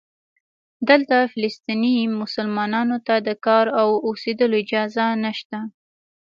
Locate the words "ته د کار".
3.07-3.65